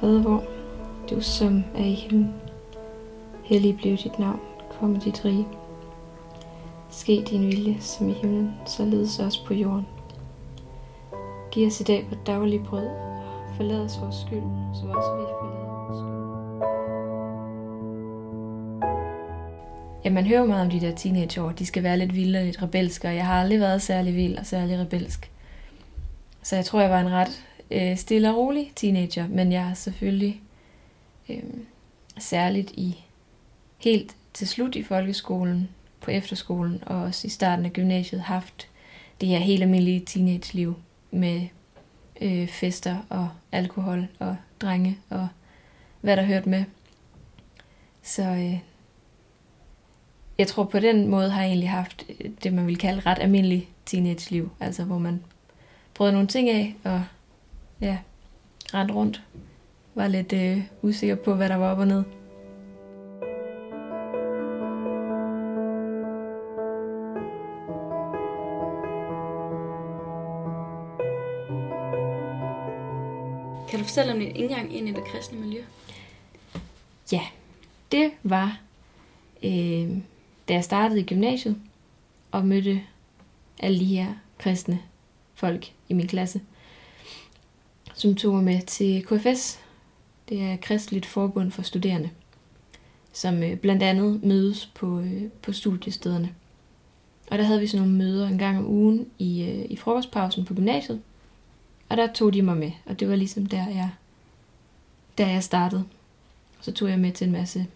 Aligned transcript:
Fader 0.00 0.40
du 1.10 1.20
som 1.20 1.64
er 1.76 1.84
i 1.84 1.92
himlen, 1.92 2.34
hellig 3.44 3.76
blev 3.76 3.96
dit 3.96 4.18
navn, 4.18 4.40
kom 4.70 5.00
dit 5.00 5.24
rige. 5.24 5.46
Ske 6.90 7.24
din 7.30 7.46
vilje, 7.46 7.76
som 7.80 8.08
i 8.08 8.12
himlen, 8.12 8.54
således 8.66 9.18
også 9.18 9.46
på 9.46 9.54
jorden. 9.54 9.86
Giv 11.50 11.66
os 11.66 11.80
i 11.80 11.84
dag 11.84 12.06
på 12.08 12.14
daglige 12.26 12.64
brød, 12.64 12.88
forlad 13.56 13.80
os 13.80 14.00
vores 14.00 14.16
skyld, 14.16 14.42
så 14.74 14.86
også 14.86 15.16
vi 15.16 15.24
forlader 15.40 15.84
vores 15.84 15.98
skyld. 15.98 16.20
Ja, 20.04 20.10
man 20.10 20.26
hører 20.26 20.46
meget 20.46 20.62
om 20.62 20.70
de 20.70 20.80
der 20.80 20.94
teenageår. 20.94 21.50
De 21.50 21.66
skal 21.66 21.82
være 21.82 21.98
lidt 21.98 22.14
vilde 22.14 22.38
og 22.38 22.44
lidt 22.44 22.62
rebelske, 22.62 23.08
og 23.08 23.14
jeg 23.14 23.26
har 23.26 23.40
aldrig 23.40 23.60
været 23.60 23.82
særlig 23.82 24.14
vild 24.16 24.38
og 24.38 24.46
særlig 24.46 24.78
rebelsk. 24.78 25.30
Så 26.42 26.56
jeg 26.56 26.64
tror, 26.64 26.80
jeg 26.80 26.90
var 26.90 27.00
en 27.00 27.12
ret 27.12 27.44
øh, 27.70 27.96
stille 27.96 28.30
og 28.30 28.36
rolig 28.36 28.72
teenager, 28.76 29.28
men 29.28 29.52
jeg 29.52 29.66
har 29.66 29.74
selvfølgelig 29.74 30.40
øh, 31.28 31.42
særligt 32.18 32.70
i 32.70 33.04
helt 33.78 34.16
til 34.34 34.48
slut 34.48 34.76
i 34.76 34.82
folkeskolen, 34.82 35.68
på 36.00 36.10
efterskolen 36.10 36.82
og 36.86 37.02
også 37.02 37.26
i 37.26 37.30
starten 37.30 37.64
af 37.64 37.72
gymnasiet 37.72 38.20
haft 38.20 38.68
det 39.20 39.28
her 39.28 39.38
helt 39.38 39.62
almindelige 39.62 40.00
teenage-liv 40.00 40.74
med 41.10 41.46
øh, 42.20 42.48
fester 42.48 42.96
og 43.08 43.28
alkohol 43.52 44.08
og 44.18 44.36
drenge 44.60 44.98
og 45.10 45.28
hvad 46.00 46.16
der 46.16 46.22
hørte 46.22 46.48
med. 46.48 46.64
Så 48.02 48.22
øh, 48.22 48.58
jeg 50.38 50.46
tror 50.46 50.64
på 50.64 50.78
den 50.78 51.08
måde 51.08 51.30
har 51.30 51.40
jeg 51.40 51.48
egentlig 51.48 51.70
haft 51.70 52.06
øh, 52.08 52.30
det, 52.42 52.52
man 52.52 52.66
vil 52.66 52.78
kalde 52.78 53.00
ret 53.06 53.18
almindelig 53.18 53.68
teenage-liv. 53.86 54.50
Altså 54.60 54.84
hvor 54.84 54.98
man 54.98 55.24
prøvede 55.94 56.12
nogle 56.12 56.28
ting 56.28 56.50
af 56.50 56.74
og 56.84 57.04
ja, 57.80 57.98
rent 58.74 58.90
rundt. 58.90 59.22
Var 59.94 60.08
lidt 60.08 60.32
øh, 60.32 60.62
usikker 60.82 61.14
på, 61.14 61.34
hvad 61.34 61.48
der 61.48 61.56
var 61.56 61.72
op 61.72 61.78
og 61.78 61.86
ned. 61.86 62.04
Kan 73.70 73.78
du 73.78 73.84
fortælle 73.84 74.12
om 74.12 74.18
din 74.18 74.36
indgang 74.36 74.76
ind 74.76 74.88
i 74.88 74.92
det 74.92 75.04
kristne 75.04 75.40
miljø? 75.40 75.62
Ja, 77.12 77.22
det 77.92 78.10
var, 78.22 78.60
øh, 79.42 79.90
da 80.48 80.54
jeg 80.54 80.64
startede 80.64 81.00
i 81.00 81.04
gymnasiet 81.04 81.56
og 82.30 82.44
mødte 82.44 82.82
alle 83.58 83.80
de 83.80 83.84
her 83.84 84.06
kristne 84.38 84.82
folk 85.34 85.72
i 85.88 85.94
min 85.94 86.06
klasse, 86.06 86.40
som 88.00 88.14
tog 88.14 88.34
mig 88.34 88.44
med 88.44 88.62
til 88.62 89.06
KFS. 89.06 89.58
Det 90.28 90.42
er 90.42 90.56
Kristeligt 90.56 91.06
Forbund 91.06 91.52
for 91.52 91.62
Studerende, 91.62 92.10
som 93.12 93.42
blandt 93.62 93.82
andet 93.82 94.22
mødes 94.24 94.66
på, 94.74 95.04
på 95.42 95.52
studiestederne. 95.52 96.34
Og 97.30 97.38
der 97.38 97.44
havde 97.44 97.60
vi 97.60 97.66
sådan 97.66 97.86
nogle 97.86 97.98
møder 97.98 98.28
en 98.28 98.38
gang 98.38 98.58
om 98.58 98.66
ugen 98.66 99.06
i, 99.18 99.42
i 99.70 99.76
frokostpausen 99.76 100.44
på 100.44 100.54
gymnasiet. 100.54 101.02
Og 101.88 101.96
der 101.96 102.12
tog 102.12 102.32
de 102.32 102.42
mig 102.42 102.56
med, 102.56 102.72
og 102.86 103.00
det 103.00 103.08
var 103.08 103.16
ligesom 103.16 103.46
der, 103.46 103.68
jeg, 103.68 103.90
der 105.18 105.26
jeg 105.26 105.42
startede. 105.42 105.84
Så 106.60 106.72
tog 106.72 106.88
jeg 106.88 106.98
med 106.98 107.12
til 107.12 107.26
en 107.26 107.32
masse 107.32 107.66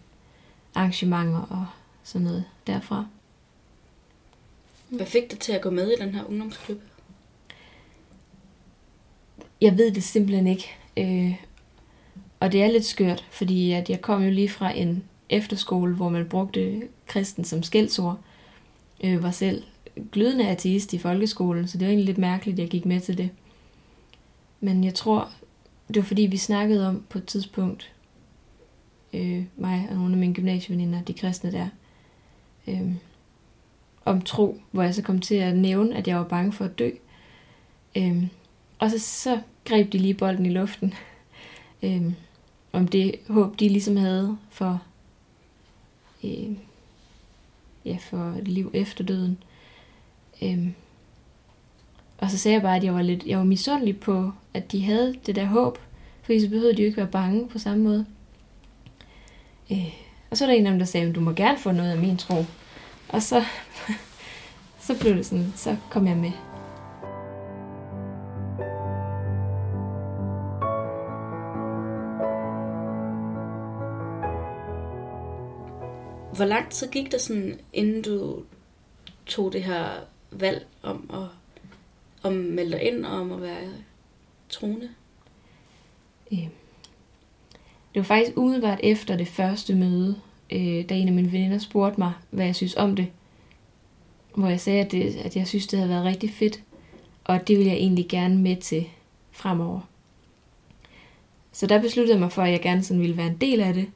arrangementer 0.75 1.41
og 1.41 1.65
sådan 2.03 2.27
noget 2.27 2.43
derfra. 2.67 3.05
Hvad 4.89 5.05
fik 5.05 5.31
dig 5.31 5.39
til 5.39 5.51
at 5.51 5.61
gå 5.61 5.69
med 5.69 5.91
i 5.91 6.01
den 6.01 6.15
her 6.15 6.23
ungdomsklub? 6.23 6.81
Jeg 9.61 9.77
ved 9.77 9.91
det 9.91 10.03
simpelthen 10.03 10.47
ikke. 10.47 10.69
Øh, 10.97 11.35
og 12.39 12.51
det 12.51 12.63
er 12.63 12.71
lidt 12.71 12.85
skørt, 12.85 13.25
fordi 13.31 13.71
at 13.71 13.89
jeg 13.89 14.01
kom 14.01 14.23
jo 14.23 14.29
lige 14.29 14.49
fra 14.49 14.71
en 14.71 15.03
efterskole, 15.29 15.95
hvor 15.95 16.09
man 16.09 16.29
brugte 16.29 16.81
kristen 17.07 17.43
som 17.45 17.63
skældsord. 17.63 18.19
Øh, 19.03 19.23
var 19.23 19.31
selv 19.31 19.63
glødende 20.11 20.47
ateist 20.47 20.93
i 20.93 20.97
folkeskolen, 20.97 21.67
så 21.67 21.77
det 21.77 21.85
var 21.85 21.89
egentlig 21.89 22.05
lidt 22.05 22.17
mærkeligt, 22.17 22.55
at 22.55 22.59
jeg 22.59 22.69
gik 22.69 22.85
med 22.85 22.99
til 23.01 23.17
det. 23.17 23.29
Men 24.59 24.83
jeg 24.83 24.93
tror, 24.93 25.29
det 25.87 25.95
var 25.95 26.03
fordi, 26.03 26.21
vi 26.21 26.37
snakkede 26.37 26.87
om 26.87 27.03
på 27.09 27.17
et 27.17 27.25
tidspunkt, 27.25 27.91
øh, 29.13 29.43
mig 29.57 29.87
og 29.89 29.95
nogle 29.95 30.13
af 30.13 30.19
mine 30.19 30.33
gymnasieveninder, 30.33 31.01
de 31.01 31.13
kristne 31.13 31.51
der, 31.51 31.67
øh, 32.67 32.91
om 34.05 34.21
tro, 34.21 34.61
hvor 34.71 34.83
jeg 34.83 34.95
så 34.95 35.01
kom 35.01 35.19
til 35.19 35.35
at 35.35 35.57
nævne, 35.57 35.95
at 35.95 36.07
jeg 36.07 36.17
var 36.17 36.23
bange 36.23 36.53
for 36.53 36.65
at 36.65 36.79
dø. 36.79 36.89
Øh, 37.97 38.23
og 38.79 38.91
så, 38.91 38.99
så 38.99 39.39
greb 39.65 39.91
de 39.93 39.97
lige 39.97 40.13
bolden 40.13 40.45
i 40.45 40.49
luften. 40.49 40.93
Øhm, 41.83 42.15
om 42.71 42.87
det 42.87 43.15
håb, 43.29 43.59
de 43.59 43.69
ligesom 43.69 43.97
havde 43.97 44.37
for, 44.49 44.81
øh, 46.23 46.49
ja, 47.85 47.97
for 48.01 48.35
liv 48.41 48.71
efter 48.73 49.03
døden. 49.03 49.37
Øhm, 50.41 50.73
og 52.17 52.31
så 52.31 52.37
sagde 52.37 52.53
jeg 52.53 52.61
bare, 52.61 52.75
at 52.75 52.83
jeg 52.83 52.93
var 52.93 53.01
lidt 53.01 53.25
jeg 53.25 53.37
var 53.37 53.43
misundelig 53.43 53.99
på, 53.99 54.31
at 54.53 54.71
de 54.71 54.83
havde 54.83 55.15
det 55.25 55.35
der 55.35 55.45
håb, 55.45 55.77
fordi 56.23 56.39
så 56.39 56.49
behøvede 56.49 56.77
de 56.77 56.81
jo 56.81 56.85
ikke 56.85 56.97
være 56.97 57.07
bange 57.07 57.47
på 57.47 57.59
samme 57.59 57.83
måde. 57.83 58.05
Øh, 59.71 59.93
og 60.31 60.37
så 60.37 60.45
er 60.45 60.49
der 60.49 60.55
en 60.55 60.65
af 60.65 60.71
dem, 60.71 60.79
der 60.79 60.85
sagde, 60.85 61.09
at 61.09 61.15
du 61.15 61.19
må 61.19 61.31
gerne 61.31 61.57
få 61.57 61.71
noget 61.71 61.91
af 61.91 61.97
min 61.97 62.17
tro. 62.17 62.45
Og 63.09 63.21
så, 63.21 63.43
så 64.87 64.99
blev 64.99 65.15
det 65.15 65.25
sådan, 65.25 65.53
så 65.55 65.77
kom 65.89 66.07
jeg 66.07 66.17
med. 66.17 66.54
Hvor 76.35 76.45
lang 76.45 76.69
tid 76.69 76.91
gik 76.91 77.11
der 77.11 77.17
sådan, 77.17 77.59
inden 77.73 78.01
du 78.01 78.43
tog 79.25 79.53
det 79.53 79.63
her 79.63 79.89
valg 80.31 80.67
om 80.81 81.09
at 81.13 81.27
om 82.23 82.33
melde 82.33 82.71
dig 82.71 82.81
ind 82.83 83.05
og 83.05 83.11
om 83.11 83.31
at 83.31 83.41
være 83.41 83.61
troende? 84.49 84.89
Øhm, 86.31 86.49
det 87.93 87.99
var 87.99 88.03
faktisk 88.03 88.37
umiddelbart 88.37 88.79
efter 88.83 89.17
det 89.17 89.27
første 89.27 89.75
møde, 89.75 90.15
øh, 90.49 90.89
da 90.89 90.95
en 90.95 91.07
af 91.07 91.13
mine 91.13 91.31
veninder 91.31 91.57
spurgte 91.57 91.99
mig, 91.99 92.13
hvad 92.29 92.45
jeg 92.45 92.55
synes 92.55 92.75
om 92.75 92.95
det. 92.95 93.07
Hvor 94.35 94.47
jeg 94.47 94.59
sagde, 94.59 94.81
at, 94.85 94.91
det, 94.91 95.15
at 95.15 95.35
jeg 95.35 95.47
synes, 95.47 95.67
det 95.67 95.79
havde 95.79 95.89
været 95.89 96.05
rigtig 96.05 96.29
fedt, 96.29 96.63
og 97.23 97.47
det 97.47 97.57
ville 97.57 97.71
jeg 97.71 97.79
egentlig 97.79 98.07
gerne 98.09 98.37
med 98.37 98.55
til 98.55 98.89
fremover. 99.31 99.79
Så 101.51 101.67
der 101.67 101.81
besluttede 101.81 102.13
jeg 102.13 102.21
mig 102.21 102.31
for, 102.31 102.41
at 102.41 102.51
jeg 102.51 102.61
gerne 102.61 102.83
sådan 102.83 103.01
ville 103.01 103.17
være 103.17 103.27
en 103.27 103.37
del 103.37 103.61
af 103.61 103.73
det. 103.73 103.89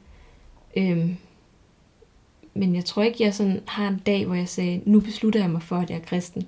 Øhm, 0.77 1.17
men 2.53 2.75
jeg 2.75 2.85
tror 2.85 3.03
ikke, 3.03 3.23
jeg 3.23 3.33
sådan 3.33 3.61
har 3.67 3.87
en 3.87 4.01
dag, 4.05 4.25
hvor 4.25 4.35
jeg 4.35 4.49
sagde, 4.49 4.81
nu 4.85 4.99
beslutter 4.99 5.39
jeg 5.39 5.49
mig 5.49 5.63
for, 5.63 5.75
at 5.75 5.89
jeg 5.89 5.97
er 5.97 6.05
kristen. 6.05 6.47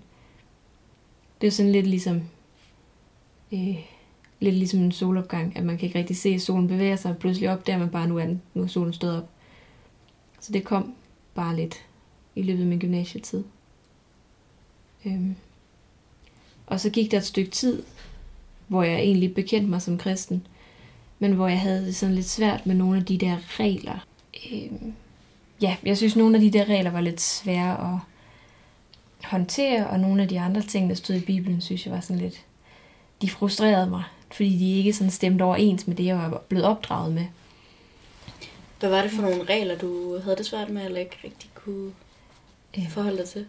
Det 1.42 1.48
er 1.48 1.52
sådan 1.52 1.72
lidt 1.72 1.88
ligesom, 1.88 2.22
øh, 3.52 3.80
lidt 4.40 4.56
ligesom 4.56 4.80
en 4.80 4.92
solopgang, 4.92 5.58
at 5.58 5.64
man 5.64 5.78
kan 5.78 5.86
ikke 5.86 6.00
rigtig 6.00 6.18
se, 6.18 6.30
at 6.30 6.42
solen 6.42 6.68
bevæger 6.68 6.96
sig, 6.96 7.12
og 7.12 7.18
pludselig 7.18 7.50
opdager 7.50 7.80
man 7.80 7.90
bare, 7.90 8.08
nu 8.08 8.18
er, 8.18 8.26
den, 8.26 8.42
nu 8.54 8.64
er 8.64 8.68
solen 8.68 8.94
stået 8.94 9.18
op. 9.18 9.30
Så 10.40 10.52
det 10.52 10.64
kom 10.64 10.94
bare 11.34 11.56
lidt 11.56 11.86
i 12.36 12.42
løbet 12.42 12.62
af 12.62 12.68
min 12.68 12.80
gymnasietid. 12.80 13.44
Øhm. 15.06 15.36
Og 16.68 16.80
så 16.80 16.90
gik 16.90 17.12
der 17.12 17.18
et 17.18 17.26
stykke 17.26 17.52
tid, 17.52 17.84
hvor 18.68 18.84
jeg 18.84 19.00
egentlig 19.00 19.34
bekendte 19.34 19.70
mig 19.70 19.82
som 19.82 19.98
kristen, 19.98 20.48
men 21.20 21.34
hvor 21.34 21.48
jeg 21.48 21.60
havde 21.60 21.86
det 21.86 21.96
sådan 21.96 22.16
lidt 22.16 22.30
svært 22.30 22.66
med 22.66 22.76
nogle 22.76 22.98
af 22.98 23.06
de 23.06 23.18
der 23.18 23.60
regler. 23.60 24.06
Øhm. 24.52 24.94
Ja, 25.62 25.78
jeg 25.86 25.98
synes, 25.98 26.16
nogle 26.16 26.36
af 26.36 26.42
de 26.42 26.52
der 26.52 26.66
regler 26.66 26.92
var 26.92 27.02
lidt 27.02 27.22
svære 27.22 27.94
at 27.94 28.00
håndtere, 29.28 29.88
og 29.88 30.00
nogle 30.00 30.22
af 30.22 30.28
de 30.28 30.40
andre 30.40 30.62
ting, 30.62 30.90
der 30.90 30.96
stod 30.96 31.16
i 31.16 31.26
Bibelen, 31.26 31.62
synes 31.62 31.86
jeg 31.86 31.94
var 31.94 32.00
sådan 32.00 32.22
lidt, 32.22 32.46
de 33.22 33.30
frustrerede 33.30 33.90
mig, 33.90 34.04
fordi 34.32 34.58
de 34.58 34.78
ikke 34.78 34.94
sådan 34.94 35.12
stemte 35.12 35.44
overens 35.44 35.88
med 35.88 35.96
det, 35.96 36.06
jeg 36.06 36.18
var 36.18 36.42
blevet 36.50 36.66
opdraget 36.66 37.14
med. 37.14 37.26
Hvad 38.80 38.90
var 38.90 39.02
det 39.02 39.12
for 39.12 39.22
nogle 39.22 39.44
regler, 39.44 39.78
du 39.78 40.20
havde 40.24 40.36
det 40.36 40.46
svært 40.46 40.70
med, 40.70 40.86
eller 40.86 41.00
ikke 41.00 41.18
rigtig 41.24 41.50
kunne 41.56 41.92
Øh. 42.78 42.90
forholde 42.90 43.18
dig 43.18 43.30
til? 43.30 43.46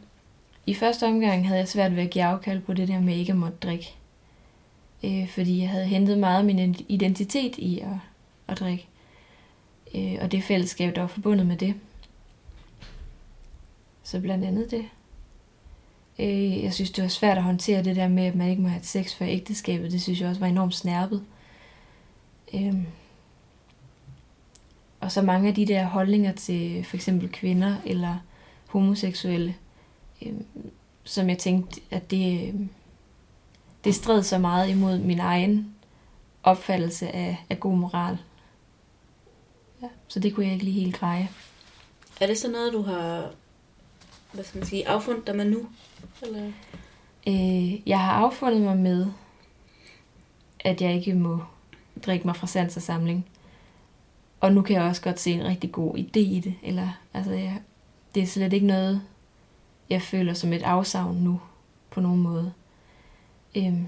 I 0.67 0.75
første 0.75 1.06
omgang 1.06 1.47
havde 1.47 1.61
jeg 1.61 1.69
svært 1.69 1.97
ved 1.97 2.03
at 2.03 2.11
give 2.11 2.25
afkald 2.25 2.61
på 2.61 2.75
det 2.75 2.88
der 2.88 3.00
med 3.00 3.17
ikke 3.17 3.32
at 3.32 3.38
måtte 3.38 3.56
drikke. 3.62 3.94
Øh, 5.05 5.29
fordi 5.29 5.61
jeg 5.61 5.69
havde 5.69 5.85
hentet 5.85 6.19
meget 6.19 6.38
af 6.38 6.44
min 6.44 6.76
identitet 6.88 7.58
i 7.58 7.79
at, 7.79 7.88
at 8.49 8.61
drikke. 8.61 8.87
Øh, 9.94 10.15
og 10.20 10.32
det 10.32 10.44
fællesskab, 10.44 10.94
der 10.94 11.00
var 11.00 11.08
forbundet 11.08 11.47
med 11.47 11.56
det. 11.56 11.75
Så 14.03 14.21
blandt 14.21 14.45
andet 14.45 14.71
det. 14.71 14.85
Øh, 16.19 16.63
jeg 16.63 16.75
synes, 16.75 16.91
det 16.91 17.03
var 17.03 17.09
svært 17.09 17.37
at 17.37 17.43
håndtere 17.43 17.85
det 17.85 17.97
der 17.97 18.09
med, 18.09 18.25
at 18.25 18.35
man 18.35 18.51
ikke 18.51 18.63
må 18.63 18.69
have 18.69 18.83
sex 18.83 19.15
før 19.15 19.27
ægteskabet. 19.27 19.93
Det 19.93 20.03
synes 20.03 20.21
jeg 20.21 20.29
også 20.29 20.41
var 20.41 20.47
enormt 20.47 20.75
snærpet. 20.75 21.25
Øh, 22.55 22.75
og 25.01 25.13
så 25.13 25.23
mange 25.23 25.49
af 25.49 25.55
de 25.55 25.67
der 25.67 25.85
holdninger 25.85 26.33
til 26.33 26.85
for 26.85 26.97
eksempel 26.97 27.33
kvinder 27.33 27.77
eller 27.87 28.17
homoseksuelle, 28.67 29.55
øh, 30.23 30.33
som 31.05 31.29
jeg 31.29 31.39
tænkte, 31.39 31.81
at 31.91 32.11
det, 32.11 32.49
øh, 32.49 32.55
det 33.85 33.95
stred 33.95 34.23
så 34.23 34.39
meget 34.39 34.71
imod 34.71 34.99
min 34.99 35.19
egen 35.19 35.75
opfattelse 36.43 37.09
af, 37.09 37.45
af 37.51 37.61
god 37.61 37.77
moral. 37.77 38.19
Ja, 39.83 39.89
så 40.09 40.21
det 40.21 40.35
kunne 40.35 40.47
jeg 40.47 40.53
ikke 40.53 40.65
lige 40.65 40.81
helt 40.81 40.97
greje. 40.97 41.29
Er 42.21 42.27
det 42.27 42.39
så 42.39 42.51
noget, 42.51 42.73
du 42.73 42.83
har 42.83 43.31
hvad 44.32 44.44
skal 44.44 44.58
man 44.58 44.67
sige, 44.67 44.88
affundet 44.88 45.26
dig 45.26 45.37
med 45.37 45.44
nu? 45.44 45.69
Eller? 46.23 46.52
Øh, 47.26 47.88
jeg 47.88 48.00
har 48.00 48.12
affundet 48.12 48.61
mig 48.61 48.76
med, 48.76 49.06
at 50.61 50.81
jeg 50.81 50.94
ikke 50.94 51.14
må 51.14 51.44
drikke 52.06 52.26
mig 52.26 52.37
fra 52.37 52.46
sans 52.46 52.76
og 52.76 52.82
samling. 52.82 53.26
Og 54.40 54.52
nu 54.52 54.62
kan 54.62 54.76
jeg 54.76 54.84
også 54.84 55.02
godt 55.02 55.20
se 55.20 55.31
en 55.32 55.44
rigtig 55.44 55.73
god 55.73 55.99
idé 55.99 56.19
i 56.19 56.40
det. 56.44 56.55
Eller, 56.62 56.88
altså, 57.14 57.32
jeg, 57.32 57.61
det 58.14 58.23
er 58.23 58.26
slet 58.26 58.52
ikke 58.52 58.67
noget, 58.67 59.02
jeg 59.90 60.02
føler 60.02 60.34
som 60.34 60.52
et 60.52 60.62
afsavn 60.62 61.17
nu, 61.17 61.40
på 61.90 62.00
nogen 62.00 62.23
måde. 62.23 62.52
Øhm, 63.56 63.87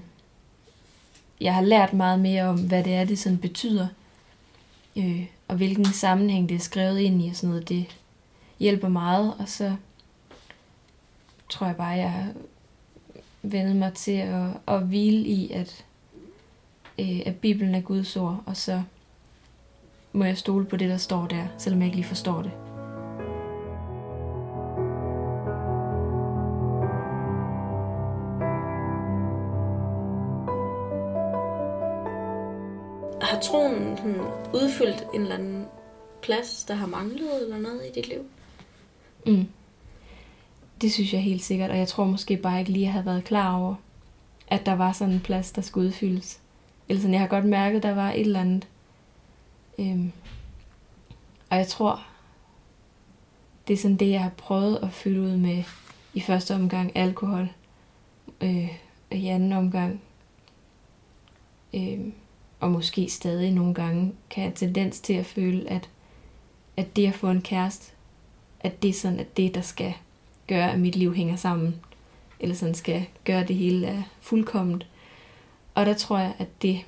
jeg 1.41 1.55
har 1.55 1.61
lært 1.61 1.93
meget 1.93 2.19
mere 2.19 2.43
om, 2.43 2.67
hvad 2.67 2.83
det 2.83 2.93
er, 2.93 3.05
det 3.05 3.19
sådan 3.19 3.37
betyder, 3.37 3.87
øh, 4.95 5.25
og 5.47 5.55
hvilken 5.55 5.85
sammenhæng 5.85 6.49
det 6.49 6.55
er 6.55 6.59
skrevet 6.59 6.99
ind 6.99 7.21
i, 7.21 7.29
og 7.29 7.35
sådan 7.35 7.49
noget, 7.49 7.69
det 7.69 7.97
hjælper 8.59 8.87
meget, 8.87 9.33
og 9.39 9.49
så 9.49 9.75
tror 11.55 11.67
jeg 11.67 11.75
bare, 11.75 11.87
jeg 11.87 12.33
vendet 13.41 13.75
mig 13.75 13.93
til 13.93 14.11
at, 14.11 14.47
at 14.67 14.81
hvile 14.81 15.17
i, 15.17 15.51
at, 15.51 15.85
øh, 16.99 17.21
at 17.25 17.35
Bibelen 17.35 17.75
er 17.75 17.81
Guds 17.81 18.17
ord, 18.17 18.43
og 18.45 18.57
så 18.57 18.81
må 20.13 20.25
jeg 20.25 20.37
stole 20.37 20.65
på 20.65 20.77
det, 20.77 20.89
der 20.89 20.97
står 20.97 21.27
der, 21.27 21.47
selvom 21.57 21.81
jeg 21.81 21.85
ikke 21.85 21.97
lige 21.97 22.07
forstår 22.07 22.41
det. 22.41 22.51
Har 33.21 33.39
troen 33.41 33.97
sådan, 33.97 34.21
udfyldt 34.53 35.03
en 35.13 35.21
eller 35.21 35.35
anden 35.35 35.65
plads, 36.21 36.65
der 36.65 36.73
har 36.73 36.87
manglet 36.87 37.41
eller 37.43 37.57
noget 37.57 37.81
i 37.85 37.91
dit 37.99 38.07
liv? 38.07 38.25
Mm. 39.25 39.47
Det 40.81 40.91
synes 40.91 41.13
jeg 41.13 41.21
helt 41.21 41.43
sikkert, 41.43 41.71
og 41.71 41.77
jeg 41.77 41.87
tror 41.87 42.05
måske 42.05 42.37
bare 42.37 42.59
ikke 42.59 42.71
lige, 42.71 42.83
at 42.83 42.85
jeg 42.85 42.93
havde 42.93 43.05
været 43.05 43.23
klar 43.23 43.57
over, 43.57 43.75
at 44.47 44.65
der 44.65 44.73
var 44.73 44.91
sådan 44.91 45.13
en 45.13 45.19
plads, 45.19 45.51
der 45.51 45.61
skulle 45.61 45.87
udfyldes. 45.87 46.39
Eller 46.89 47.01
sådan, 47.01 47.13
jeg 47.13 47.21
har 47.21 47.27
godt 47.27 47.45
mærket, 47.45 47.77
at 47.77 47.83
der 47.83 47.93
var 47.93 48.11
et 48.11 48.21
eller 48.21 48.39
andet. 48.39 48.67
Øhm, 49.79 50.11
og 51.49 51.57
jeg 51.57 51.67
tror, 51.67 52.05
det 53.67 53.73
er 53.73 53.77
sådan 53.77 53.97
det, 53.97 54.09
jeg 54.09 54.23
har 54.23 54.31
prøvet 54.37 54.79
at 54.83 54.93
fylde 54.93 55.21
ud 55.21 55.37
med 55.37 55.63
i 56.13 56.21
første 56.21 56.55
omgang 56.55 56.97
alkohol, 56.97 57.49
øh, 58.41 58.71
i 59.11 59.27
anden 59.27 59.51
omgang, 59.51 60.01
øh, 61.73 61.99
og 62.59 62.71
måske 62.71 63.09
stadig 63.09 63.51
nogle 63.51 63.73
gange, 63.73 64.13
kan 64.29 64.43
jeg 64.43 64.49
have 64.49 64.55
tendens 64.55 64.99
til 64.99 65.13
at 65.13 65.25
føle, 65.25 65.69
at, 65.69 65.89
at 66.77 66.95
det 66.95 67.07
at 67.07 67.13
få 67.13 67.29
en 67.29 67.41
kæreste, 67.41 67.91
at 68.59 68.81
det 68.81 68.89
er 68.89 68.93
sådan, 68.93 69.19
at 69.19 69.37
det, 69.37 69.55
der 69.55 69.61
skal 69.61 69.93
gøre, 70.47 70.71
at 70.71 70.79
mit 70.79 70.95
liv 70.95 71.15
hænger 71.15 71.35
sammen, 71.35 71.75
eller 72.39 72.55
sådan 72.55 72.75
skal 72.75 73.05
gøre 73.25 73.43
det 73.43 73.55
hele 73.55 73.87
er 73.87 74.03
fuldkomment. 74.21 74.87
Og 75.75 75.85
der 75.85 75.93
tror 75.93 76.17
jeg, 76.17 76.33
at 76.39 76.61
det, 76.61 76.79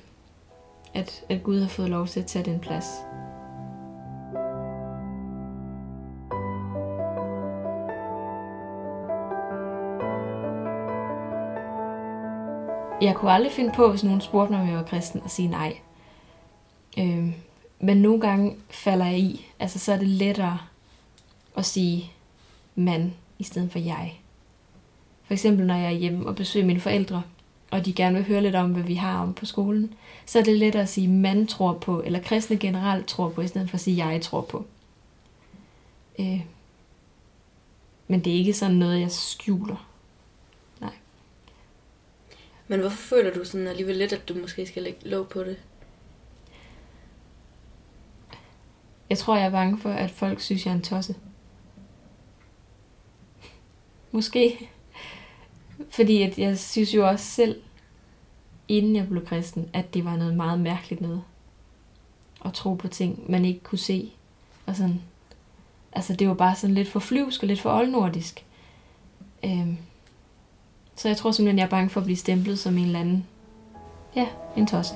at, 0.94 1.24
at 1.28 1.42
Gud 1.42 1.60
har 1.60 1.68
fået 1.68 1.90
lov 1.90 2.06
til 2.06 2.20
at 2.20 2.26
tage 2.26 2.44
den 2.44 2.60
plads. 2.60 2.86
Jeg 13.00 13.14
kunne 13.14 13.30
aldrig 13.30 13.52
finde 13.52 13.72
på, 13.76 13.90
hvis 13.90 14.04
nogen 14.04 14.20
spurgte 14.20 14.52
mig, 14.52 14.62
om 14.62 14.68
jeg 14.68 14.76
var 14.76 14.82
kristen, 14.82 15.22
at 15.24 15.30
sige 15.30 15.48
nej. 15.48 15.78
Øhm, 16.98 17.34
men 17.80 17.96
nogle 17.96 18.20
gange 18.20 18.56
falder 18.70 19.06
jeg 19.06 19.18
i. 19.18 19.46
Altså, 19.58 19.78
så 19.78 19.92
er 19.92 19.96
det 19.96 20.08
lettere 20.08 20.58
at 21.56 21.64
sige 21.64 22.12
man, 22.74 23.14
i 23.38 23.44
stedet 23.44 23.72
for 23.72 23.78
jeg. 23.78 24.20
For 25.24 25.32
eksempel, 25.32 25.66
når 25.66 25.74
jeg 25.74 25.86
er 25.86 25.98
hjemme 25.98 26.26
og 26.26 26.36
besøger 26.36 26.66
mine 26.66 26.80
forældre, 26.80 27.22
og 27.70 27.84
de 27.84 27.92
gerne 27.92 28.14
vil 28.14 28.26
høre 28.26 28.42
lidt 28.42 28.54
om, 28.54 28.72
hvad 28.72 28.82
vi 28.82 28.94
har 28.94 29.22
om 29.22 29.34
på 29.34 29.46
skolen, 29.46 29.94
så 30.26 30.38
er 30.38 30.42
det 30.42 30.56
lettere 30.56 30.82
at 30.82 30.88
sige, 30.88 31.08
man 31.08 31.46
tror 31.46 31.72
på, 31.72 32.02
eller 32.02 32.22
kristne 32.22 32.58
generelt 32.58 33.06
tror 33.06 33.28
på, 33.28 33.40
i 33.40 33.48
stedet 33.48 33.70
for 33.70 33.74
at 33.74 33.80
sige, 33.80 34.06
jeg 34.06 34.22
tror 34.22 34.40
på. 34.40 34.66
Øh. 36.18 36.40
Men 38.08 38.20
det 38.24 38.32
er 38.32 38.36
ikke 38.36 38.54
sådan 38.54 38.76
noget, 38.76 39.00
jeg 39.00 39.10
skjuler. 39.10 39.88
Nej. 40.80 40.92
Men 42.68 42.80
hvorfor 42.80 42.96
føler 42.96 43.34
du 43.34 43.44
sådan 43.44 43.66
alligevel 43.66 43.96
lidt, 43.96 44.12
at 44.12 44.28
du 44.28 44.34
måske 44.34 44.66
skal 44.66 44.82
lægge 44.82 45.08
lov 45.08 45.26
på 45.26 45.44
det? 45.44 45.56
Jeg 49.10 49.18
tror, 49.18 49.36
jeg 49.36 49.46
er 49.46 49.50
bange 49.50 49.78
for, 49.78 49.90
at 49.90 50.10
folk 50.10 50.40
synes, 50.40 50.66
jeg 50.66 50.72
er 50.72 50.76
en 50.76 50.82
tosse. 50.82 51.14
Måske. 54.12 54.70
Fordi 55.90 56.22
at 56.22 56.38
jeg 56.38 56.58
synes 56.58 56.94
jo 56.94 57.08
også 57.08 57.24
selv, 57.24 57.60
inden 58.68 58.96
jeg 58.96 59.08
blev 59.08 59.26
kristen, 59.26 59.70
at 59.72 59.94
det 59.94 60.04
var 60.04 60.16
noget 60.16 60.36
meget 60.36 60.60
mærkeligt 60.60 61.00
noget. 61.00 61.22
At 62.44 62.52
tro 62.52 62.74
på 62.74 62.88
ting, 62.88 63.30
man 63.30 63.44
ikke 63.44 63.60
kunne 63.60 63.78
se. 63.78 64.12
Og 64.66 64.76
sådan, 64.76 65.02
altså 65.92 66.12
det 66.12 66.28
var 66.28 66.34
bare 66.34 66.56
sådan 66.56 66.74
lidt 66.74 66.88
for 66.88 67.00
flyvsk 67.00 67.42
og 67.42 67.48
lidt 67.48 67.60
for 67.60 67.78
oldnordisk. 67.78 68.44
Øhm, 69.44 69.76
så 70.94 71.08
jeg 71.08 71.16
tror 71.16 71.30
simpelthen, 71.30 71.58
jeg 71.58 71.64
er 71.64 71.70
bange 71.70 71.90
for 71.90 72.00
at 72.00 72.04
blive 72.04 72.16
stemplet 72.16 72.58
som 72.58 72.78
en 72.78 72.84
eller 72.84 73.00
anden, 73.00 73.26
ja, 74.16 74.28
en 74.56 74.66
tosse. 74.66 74.94